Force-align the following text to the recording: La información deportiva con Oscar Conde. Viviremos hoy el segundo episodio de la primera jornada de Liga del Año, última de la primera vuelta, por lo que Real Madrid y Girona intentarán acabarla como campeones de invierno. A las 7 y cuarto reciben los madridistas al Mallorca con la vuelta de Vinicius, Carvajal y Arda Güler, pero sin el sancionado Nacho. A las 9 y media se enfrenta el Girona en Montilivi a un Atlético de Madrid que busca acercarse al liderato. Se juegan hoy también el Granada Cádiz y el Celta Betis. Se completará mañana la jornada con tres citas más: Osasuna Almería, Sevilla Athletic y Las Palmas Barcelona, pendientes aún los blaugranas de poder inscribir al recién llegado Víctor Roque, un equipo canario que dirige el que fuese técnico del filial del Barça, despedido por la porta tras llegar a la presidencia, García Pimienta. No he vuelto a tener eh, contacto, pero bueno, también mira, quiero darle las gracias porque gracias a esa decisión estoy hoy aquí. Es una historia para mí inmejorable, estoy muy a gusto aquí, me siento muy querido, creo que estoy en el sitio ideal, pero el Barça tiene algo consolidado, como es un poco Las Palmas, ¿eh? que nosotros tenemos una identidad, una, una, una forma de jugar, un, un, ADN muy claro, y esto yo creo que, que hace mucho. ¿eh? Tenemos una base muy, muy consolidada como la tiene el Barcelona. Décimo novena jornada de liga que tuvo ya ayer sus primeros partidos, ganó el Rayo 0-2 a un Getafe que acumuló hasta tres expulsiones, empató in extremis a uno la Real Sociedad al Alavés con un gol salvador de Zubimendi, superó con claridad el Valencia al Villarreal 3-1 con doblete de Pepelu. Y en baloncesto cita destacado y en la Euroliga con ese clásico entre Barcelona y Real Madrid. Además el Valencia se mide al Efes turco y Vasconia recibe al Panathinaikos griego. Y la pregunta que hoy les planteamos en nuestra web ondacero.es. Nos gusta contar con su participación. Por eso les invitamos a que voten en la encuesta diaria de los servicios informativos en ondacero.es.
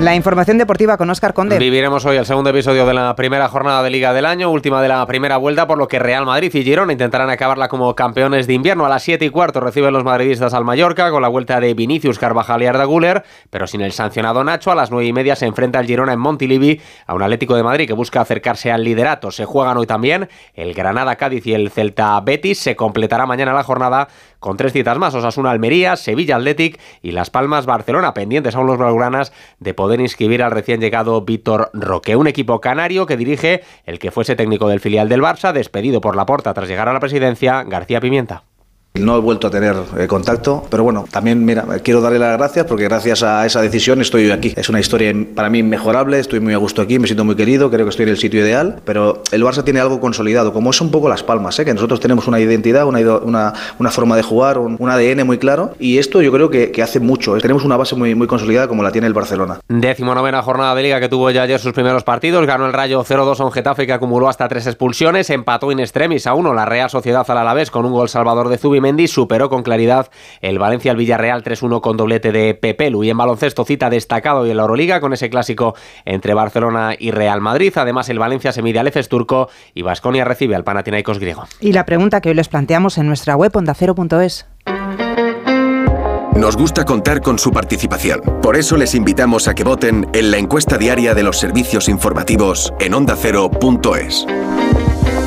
La 0.00 0.14
información 0.14 0.56
deportiva 0.56 0.96
con 0.96 1.10
Oscar 1.10 1.34
Conde. 1.34 1.58
Viviremos 1.58 2.06
hoy 2.06 2.16
el 2.16 2.24
segundo 2.24 2.48
episodio 2.48 2.86
de 2.86 2.94
la 2.94 3.14
primera 3.14 3.48
jornada 3.48 3.82
de 3.82 3.90
Liga 3.90 4.14
del 4.14 4.24
Año, 4.24 4.50
última 4.50 4.80
de 4.80 4.88
la 4.88 5.04
primera 5.04 5.36
vuelta, 5.36 5.66
por 5.66 5.76
lo 5.76 5.88
que 5.88 5.98
Real 5.98 6.24
Madrid 6.24 6.50
y 6.54 6.62
Girona 6.62 6.92
intentarán 6.92 7.28
acabarla 7.28 7.68
como 7.68 7.94
campeones 7.94 8.46
de 8.46 8.54
invierno. 8.54 8.86
A 8.86 8.88
las 8.88 9.02
7 9.02 9.26
y 9.26 9.28
cuarto 9.28 9.60
reciben 9.60 9.92
los 9.92 10.02
madridistas 10.02 10.54
al 10.54 10.64
Mallorca 10.64 11.10
con 11.10 11.20
la 11.20 11.28
vuelta 11.28 11.60
de 11.60 11.74
Vinicius, 11.74 12.18
Carvajal 12.18 12.62
y 12.62 12.66
Arda 12.66 12.84
Güler, 12.84 13.24
pero 13.50 13.66
sin 13.66 13.82
el 13.82 13.92
sancionado 13.92 14.42
Nacho. 14.42 14.70
A 14.70 14.74
las 14.74 14.90
9 14.90 15.06
y 15.06 15.12
media 15.12 15.36
se 15.36 15.44
enfrenta 15.44 15.80
el 15.80 15.86
Girona 15.86 16.14
en 16.14 16.18
Montilivi 16.18 16.80
a 17.06 17.12
un 17.12 17.22
Atlético 17.22 17.54
de 17.54 17.62
Madrid 17.62 17.86
que 17.86 17.92
busca 17.92 18.22
acercarse 18.22 18.72
al 18.72 18.82
liderato. 18.82 19.30
Se 19.30 19.44
juegan 19.44 19.76
hoy 19.76 19.86
también 19.86 20.30
el 20.54 20.72
Granada 20.72 21.16
Cádiz 21.16 21.46
y 21.46 21.52
el 21.52 21.70
Celta 21.70 22.18
Betis. 22.22 22.58
Se 22.58 22.74
completará 22.74 23.26
mañana 23.26 23.52
la 23.52 23.64
jornada 23.64 24.08
con 24.40 24.56
tres 24.56 24.72
citas 24.72 24.98
más: 24.98 25.14
Osasuna 25.14 25.52
Almería, 25.52 25.94
Sevilla 25.94 26.36
Athletic 26.36 26.80
y 27.02 27.12
Las 27.12 27.30
Palmas 27.30 27.66
Barcelona, 27.66 28.14
pendientes 28.14 28.56
aún 28.56 28.66
los 28.66 28.78
blaugranas 28.78 29.32
de 29.60 29.74
poder 29.74 30.00
inscribir 30.00 30.42
al 30.42 30.50
recién 30.50 30.80
llegado 30.80 31.20
Víctor 31.22 31.70
Roque, 31.72 32.16
un 32.16 32.26
equipo 32.26 32.60
canario 32.60 33.06
que 33.06 33.16
dirige 33.16 33.62
el 33.84 33.98
que 33.98 34.10
fuese 34.10 34.34
técnico 34.34 34.68
del 34.68 34.80
filial 34.80 35.08
del 35.08 35.22
Barça, 35.22 35.52
despedido 35.52 36.00
por 36.00 36.16
la 36.16 36.26
porta 36.26 36.52
tras 36.54 36.68
llegar 36.68 36.88
a 36.88 36.92
la 36.92 37.00
presidencia, 37.00 37.62
García 37.62 38.00
Pimienta. 38.00 38.49
No 38.94 39.16
he 39.16 39.20
vuelto 39.20 39.46
a 39.46 39.50
tener 39.50 39.76
eh, 39.98 40.08
contacto, 40.08 40.64
pero 40.68 40.82
bueno, 40.82 41.04
también 41.08 41.44
mira, 41.44 41.64
quiero 41.82 42.00
darle 42.00 42.18
las 42.18 42.36
gracias 42.36 42.66
porque 42.66 42.84
gracias 42.84 43.22
a 43.22 43.46
esa 43.46 43.62
decisión 43.62 44.00
estoy 44.00 44.24
hoy 44.24 44.32
aquí. 44.32 44.52
Es 44.56 44.68
una 44.68 44.80
historia 44.80 45.14
para 45.32 45.48
mí 45.48 45.60
inmejorable, 45.60 46.18
estoy 46.18 46.40
muy 46.40 46.54
a 46.54 46.56
gusto 46.56 46.82
aquí, 46.82 46.98
me 46.98 47.06
siento 47.06 47.24
muy 47.24 47.36
querido, 47.36 47.70
creo 47.70 47.86
que 47.86 47.90
estoy 47.90 48.02
en 48.02 48.08
el 48.08 48.18
sitio 48.18 48.40
ideal, 48.40 48.80
pero 48.84 49.22
el 49.30 49.44
Barça 49.44 49.62
tiene 49.62 49.78
algo 49.78 50.00
consolidado, 50.00 50.52
como 50.52 50.70
es 50.70 50.80
un 50.80 50.90
poco 50.90 51.08
Las 51.08 51.22
Palmas, 51.22 51.56
¿eh? 51.60 51.64
que 51.64 51.72
nosotros 51.72 52.00
tenemos 52.00 52.26
una 52.26 52.40
identidad, 52.40 52.84
una, 52.84 52.98
una, 53.18 53.52
una 53.78 53.90
forma 53.92 54.16
de 54.16 54.22
jugar, 54.22 54.58
un, 54.58 54.74
un, 54.76 54.90
ADN 54.90 55.24
muy 55.24 55.38
claro, 55.38 55.72
y 55.78 55.98
esto 55.98 56.20
yo 56.20 56.32
creo 56.32 56.50
que, 56.50 56.72
que 56.72 56.82
hace 56.82 56.98
mucho. 56.98 57.36
¿eh? 57.36 57.40
Tenemos 57.40 57.64
una 57.64 57.76
base 57.76 57.94
muy, 57.94 58.16
muy 58.16 58.26
consolidada 58.26 58.66
como 58.66 58.82
la 58.82 58.90
tiene 58.90 59.06
el 59.06 59.14
Barcelona. 59.14 59.60
Décimo 59.68 60.16
novena 60.16 60.42
jornada 60.42 60.74
de 60.74 60.82
liga 60.82 60.98
que 60.98 61.08
tuvo 61.08 61.30
ya 61.30 61.42
ayer 61.42 61.60
sus 61.60 61.72
primeros 61.72 62.02
partidos, 62.02 62.44
ganó 62.44 62.66
el 62.66 62.72
Rayo 62.72 63.04
0-2 63.04 63.38
a 63.38 63.44
un 63.44 63.52
Getafe 63.52 63.86
que 63.86 63.92
acumuló 63.92 64.28
hasta 64.28 64.48
tres 64.48 64.66
expulsiones, 64.66 65.30
empató 65.30 65.70
in 65.70 65.78
extremis 65.78 66.26
a 66.26 66.34
uno 66.34 66.52
la 66.52 66.64
Real 66.64 66.90
Sociedad 66.90 67.24
al 67.30 67.38
Alavés 67.38 67.70
con 67.70 67.86
un 67.86 67.92
gol 67.92 68.08
salvador 68.08 68.48
de 68.48 68.58
Zubimendi, 68.80 69.08
superó 69.08 69.48
con 69.48 69.62
claridad 69.62 70.10
el 70.40 70.58
Valencia 70.58 70.90
al 70.90 70.96
Villarreal 70.96 71.42
3-1 71.42 71.80
con 71.80 71.96
doblete 71.96 72.32
de 72.32 72.54
Pepelu. 72.54 73.04
Y 73.04 73.10
en 73.10 73.16
baloncesto 73.16 73.64
cita 73.64 73.90
destacado 73.90 74.46
y 74.46 74.50
en 74.50 74.56
la 74.56 74.62
Euroliga 74.62 75.00
con 75.00 75.12
ese 75.12 75.30
clásico 75.30 75.74
entre 76.04 76.34
Barcelona 76.34 76.94
y 76.98 77.10
Real 77.10 77.40
Madrid. 77.40 77.72
Además 77.76 78.08
el 78.08 78.18
Valencia 78.18 78.52
se 78.52 78.62
mide 78.62 78.78
al 78.78 78.88
Efes 78.88 79.08
turco 79.08 79.48
y 79.74 79.82
Vasconia 79.82 80.24
recibe 80.24 80.56
al 80.56 80.64
Panathinaikos 80.64 81.18
griego. 81.18 81.44
Y 81.60 81.72
la 81.72 81.84
pregunta 81.84 82.20
que 82.20 82.30
hoy 82.30 82.34
les 82.34 82.48
planteamos 82.48 82.98
en 82.98 83.06
nuestra 83.06 83.36
web 83.36 83.54
ondacero.es. 83.54 84.46
Nos 86.36 86.56
gusta 86.56 86.86
contar 86.86 87.20
con 87.20 87.38
su 87.38 87.50
participación. 87.50 88.22
Por 88.40 88.56
eso 88.56 88.78
les 88.78 88.94
invitamos 88.94 89.46
a 89.46 89.54
que 89.54 89.62
voten 89.62 90.08
en 90.14 90.30
la 90.30 90.38
encuesta 90.38 90.78
diaria 90.78 91.14
de 91.14 91.22
los 91.22 91.38
servicios 91.38 91.88
informativos 91.88 92.72
en 92.80 92.94
ondacero.es. 92.94 94.26